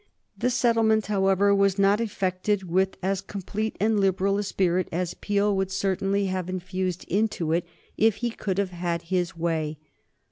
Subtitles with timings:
[0.35, 5.55] The settlement, however, was not effected with as complete and liberal a spirit as Peel
[5.55, 7.67] would certainly have infused into it
[7.99, 9.77] if he could have had his way.